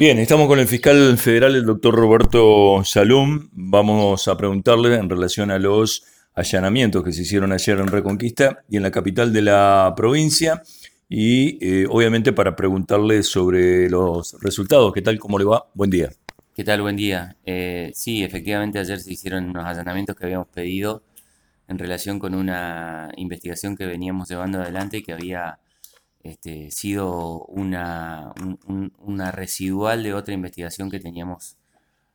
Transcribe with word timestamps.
Bien, 0.00 0.18
estamos 0.18 0.48
con 0.48 0.58
el 0.58 0.66
fiscal 0.66 1.18
federal, 1.18 1.56
el 1.56 1.66
doctor 1.66 1.94
Roberto 1.94 2.82
Salum. 2.84 3.50
Vamos 3.52 4.28
a 4.28 4.36
preguntarle 4.38 4.94
en 4.94 5.10
relación 5.10 5.50
a 5.50 5.58
los 5.58 6.04
allanamientos 6.32 7.04
que 7.04 7.12
se 7.12 7.20
hicieron 7.20 7.52
ayer 7.52 7.78
en 7.78 7.86
Reconquista 7.86 8.64
y 8.70 8.78
en 8.78 8.82
la 8.82 8.90
capital 8.90 9.30
de 9.30 9.42
la 9.42 9.92
provincia. 9.94 10.62
Y 11.06 11.58
eh, 11.60 11.86
obviamente 11.86 12.32
para 12.32 12.56
preguntarle 12.56 13.22
sobre 13.22 13.90
los 13.90 14.38
resultados. 14.40 14.90
¿Qué 14.94 15.02
tal? 15.02 15.18
¿Cómo 15.18 15.38
le 15.38 15.44
va? 15.44 15.66
Buen 15.74 15.90
día. 15.90 16.08
¿Qué 16.54 16.64
tal? 16.64 16.80
Buen 16.80 16.96
día. 16.96 17.36
Eh, 17.44 17.92
sí, 17.94 18.24
efectivamente 18.24 18.78
ayer 18.78 19.00
se 19.00 19.12
hicieron 19.12 19.50
unos 19.50 19.66
allanamientos 19.66 20.16
que 20.16 20.24
habíamos 20.24 20.48
pedido 20.48 21.02
en 21.68 21.78
relación 21.78 22.18
con 22.18 22.34
una 22.34 23.12
investigación 23.18 23.76
que 23.76 23.84
veníamos 23.84 24.30
llevando 24.30 24.62
adelante 24.62 24.96
y 24.96 25.02
que 25.02 25.12
había 25.12 25.58
este, 26.22 26.70
sido 26.70 27.44
una, 27.46 28.32
una 28.98 29.32
residual 29.32 30.02
de 30.02 30.14
otra 30.14 30.34
investigación 30.34 30.90
que 30.90 31.00
teníamos 31.00 31.56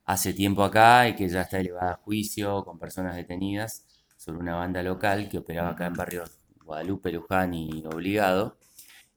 hace 0.05 0.34
tiempo 0.34 0.64
acá 0.64 1.09
y 1.09 1.16
que 1.16 1.28
ya 1.28 1.41
está 1.41 1.59
elevada 1.59 1.94
a 1.94 1.98
juicio 1.98 2.64
con 2.64 2.80
personas 2.80 3.16
detenidas 3.16 3.86
sobre 4.18 4.40
una 4.40 4.55
banda 4.55 4.84
local 4.84 5.30
que 5.30 5.40
operaba 5.40 5.72
acá 5.72 5.88
en 5.88 5.94
barrios 5.94 6.31
Guadalupe, 6.64 7.12
Luján 7.12 7.54
y 7.54 7.84
Obligado 7.86 8.58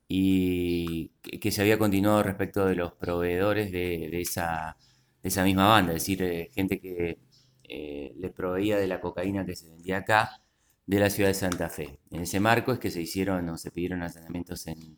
y 0.08 1.10
que, 1.22 1.50
se 1.50 1.60
había 1.62 1.78
continuado 1.78 2.22
respecto 2.22 2.66
de 2.66 2.74
los 2.74 2.94
proveedores 2.94 3.70
de, 3.70 4.20
esa, 4.20 4.76
esa, 5.22 5.44
misma 5.44 5.68
banda, 5.68 5.92
es 5.92 6.02
decir, 6.02 6.22
eh, 6.22 6.50
gente 6.54 6.80
que 6.80 7.18
eh, 7.64 8.14
le 8.16 8.30
proveía 8.30 8.78
de 8.78 8.86
la 8.86 9.00
cocaína 9.00 9.44
que 9.44 9.54
se 9.56 9.68
vendía 9.68 9.98
acá 9.98 10.40
de 10.88 10.98
la 10.98 11.10
ciudad 11.10 11.28
de 11.28 11.34
Santa 11.34 11.68
Fe. 11.68 12.00
En 12.10 12.22
ese 12.22 12.40
marco 12.40 12.72
es 12.72 12.78
que 12.78 12.90
se 12.90 13.02
hicieron 13.02 13.46
o 13.50 13.58
se 13.58 13.70
pidieron 13.70 14.02
allanamientos 14.02 14.66
en, 14.66 14.96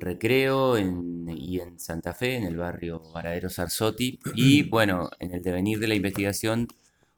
Recreo 0.00 0.78
y 0.78 1.60
en 1.60 1.78
Santa 1.78 2.14
Fe, 2.14 2.36
en 2.36 2.44
el 2.44 2.56
barrio 2.56 3.02
Varadero 3.12 3.50
Sarzotti. 3.50 4.18
Y 4.34 4.62
bueno, 4.62 5.10
en 5.18 5.34
el 5.34 5.42
devenir 5.42 5.78
de 5.78 5.88
la 5.88 5.94
investigación 5.94 6.68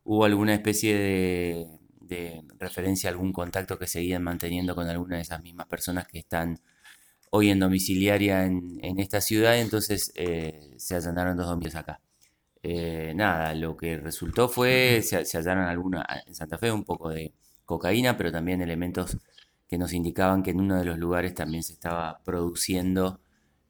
hubo 0.02 0.24
alguna 0.24 0.54
especie 0.54 1.68
de, 2.08 2.42
referencia 2.58 3.10
a 3.10 3.12
algún 3.12 3.32
contacto 3.32 3.78
que 3.78 3.86
seguían 3.86 4.22
manteniendo 4.22 4.74
con 4.74 4.88
alguna 4.88 5.16
de 5.16 5.22
esas 5.22 5.42
mismas 5.42 5.66
personas 5.66 6.08
que 6.08 6.18
están 6.18 6.58
hoy 7.30 7.50
en 7.50 7.60
domiciliaria 7.60 8.44
en, 8.46 8.98
esta 8.98 9.20
ciudad, 9.20 9.58
entonces 9.58 10.12
eh, 10.16 10.74
se 10.78 10.96
allanaron 10.96 11.36
dos 11.36 11.46
domicilios 11.46 11.76
acá. 11.76 12.00
Eh, 12.62 13.12
nada, 13.14 13.54
lo 13.54 13.76
que 13.76 13.98
resultó 13.98 14.48
fue, 14.48 15.02
se, 15.02 15.24
se 15.24 15.36
hallaron 15.36 15.64
alguna, 15.64 16.06
en 16.26 16.34
Santa 16.34 16.58
Fe 16.58 16.72
un 16.72 16.84
poco 16.84 17.10
de 17.10 17.32
cocaína, 17.66 18.16
pero 18.16 18.32
también 18.32 18.62
elementos 18.62 19.18
que 19.68 19.78
nos 19.78 19.92
indicaban 19.92 20.42
que 20.42 20.52
en 20.52 20.60
uno 20.60 20.78
de 20.78 20.84
los 20.84 20.98
lugares 20.98 21.34
también 21.34 21.62
se 21.62 21.74
estaba 21.74 22.20
produciendo 22.24 23.20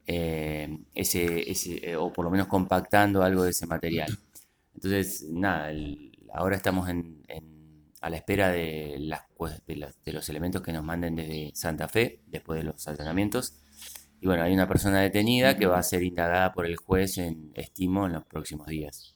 eh, 0.05 0.79
ese, 0.93 1.51
ese, 1.51 1.97
o 1.97 2.13
por 2.13 2.23
lo 2.23 2.31
menos 2.31 2.47
compactando 2.47 3.23
algo 3.23 3.43
de 3.43 3.49
ese 3.51 3.65
material. 3.67 4.17
Entonces, 4.75 5.25
nada, 5.29 5.71
ahora 6.33 6.55
estamos 6.55 6.87
en, 6.87 7.23
a 7.99 8.09
la 8.09 8.17
espera 8.17 8.49
de, 8.49 8.97
las, 8.99 9.21
de, 9.65 10.13
los 10.13 10.29
elementos 10.29 10.61
que 10.61 10.71
nos 10.71 10.83
manden 10.83 11.15
desde 11.15 11.51
Santa 11.55 11.87
Fe, 11.87 12.21
después 12.27 12.59
de 12.59 12.65
los 12.65 12.87
allanamientos. 12.87 13.55
Y 14.19 14.27
bueno, 14.27 14.43
hay 14.43 14.53
una 14.53 14.67
persona 14.67 15.01
detenida 15.01 15.57
que 15.57 15.67
va 15.67 15.77
a 15.77 15.83
ser 15.83 16.03
indagada 16.03 16.53
por 16.53 16.65
el 16.65 16.75
juez 16.75 17.17
en 17.17 17.51
estimo 17.53 18.07
en 18.07 18.13
los 18.13 18.25
próximos 18.25 18.67
días. 18.67 19.15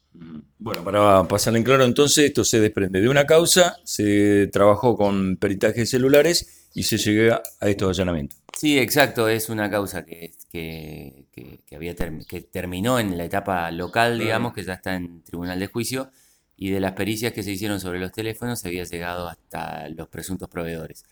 Bueno, 0.59 0.83
para 0.83 1.23
pasar 1.23 1.55
en 1.55 1.63
claro, 1.63 1.85
entonces, 1.85 2.25
esto 2.25 2.43
se 2.43 2.59
desprende 2.59 2.99
de 2.99 3.09
una 3.09 3.25
causa, 3.25 3.77
se 3.83 4.47
trabajó 4.47 4.95
con 4.95 5.37
peritajes 5.37 5.89
celulares 5.89 6.69
y 6.73 6.83
se 6.83 6.97
llega 6.97 7.41
a 7.59 7.69
estos 7.69 7.97
allanamientos. 7.97 8.39
Sí, 8.57 8.77
exacto, 8.77 9.29
es 9.29 9.49
una 9.49 9.71
causa 9.71 10.05
que, 10.05 10.33
había 11.73 11.95
que 11.95 12.41
terminó 12.41 12.99
en 12.99 13.17
la 13.17 13.23
etapa 13.23 13.71
local, 13.71 14.19
digamos, 14.19 14.53
que 14.53 14.63
ya 14.63 14.73
está 14.73 14.95
en 14.95 15.23
tribunal 15.23 15.59
de 15.59 15.67
juicio, 15.67 16.11
y 16.57 16.69
de 16.69 16.79
las 16.79 16.91
pericias 16.91 17.33
que 17.33 17.41
se 17.41 17.51
hicieron 17.51 17.79
sobre 17.79 17.99
los 17.99 18.11
teléfonos 18.11 18.59
se 18.59 18.67
había 18.67 18.83
llegado 18.83 19.27
hasta 19.27 19.89
los 19.89 20.07
presuntos 20.09 20.47
proveedores. 20.47 21.03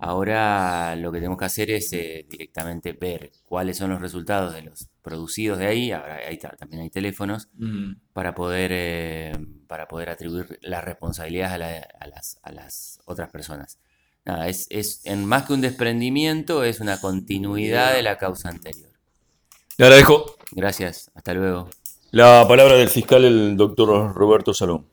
Ahora 0.00 0.96
lo 0.96 1.12
que 1.12 1.18
tenemos 1.18 1.38
que 1.38 1.44
hacer 1.44 1.70
es 1.70 1.92
eh, 1.92 2.26
directamente 2.28 2.92
ver 2.92 3.30
cuáles 3.46 3.76
son 3.76 3.90
los 3.90 4.00
resultados 4.00 4.54
de 4.54 4.62
los 4.62 4.88
producidos 5.02 5.58
de 5.58 5.66
ahí. 5.66 5.92
Ahora 5.92 6.18
ahí 6.26 6.38
también 6.38 6.82
hay 6.82 6.90
teléfonos 6.90 7.48
para 8.12 8.34
poder 8.34 8.70
eh, 8.72 9.32
para 9.66 9.86
poder 9.88 10.10
atribuir 10.10 10.58
las 10.62 10.84
responsabilidades 10.84 11.84
a, 12.00 12.06
las, 12.06 12.38
a 12.42 12.52
las 12.52 13.00
otras 13.04 13.30
personas. 13.30 13.78
Nada, 14.24 14.48
es, 14.48 14.66
es 14.70 15.04
en 15.04 15.26
más 15.26 15.44
que 15.44 15.52
un 15.52 15.60
desprendimiento, 15.60 16.64
es 16.64 16.80
una 16.80 17.00
continuidad 17.00 17.92
de 17.94 18.02
la 18.02 18.16
causa 18.16 18.48
anterior. 18.48 18.90
Le 19.76 19.84
agradezco. 19.84 20.36
Gracias, 20.52 21.10
hasta 21.14 21.34
luego. 21.34 21.68
La 22.10 22.46
palabra 22.48 22.74
del 22.74 22.88
fiscal, 22.88 23.24
el 23.24 23.56
doctor 23.56 24.14
Roberto 24.14 24.54
Salón. 24.54 24.86